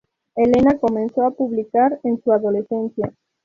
Elena 0.35 0.79
comenzó 0.79 1.27
a 1.27 1.29
publicar 1.29 1.99
en 2.03 2.19
su 2.23 2.31
adolescencia. 2.33 3.13